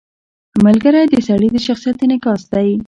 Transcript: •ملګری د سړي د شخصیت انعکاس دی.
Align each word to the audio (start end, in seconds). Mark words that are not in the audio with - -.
•ملګری 0.65 1.03
د 1.09 1.15
سړي 1.27 1.47
د 1.51 1.57
شخصیت 1.67 1.97
انعکاس 2.03 2.41
دی. 2.51 2.69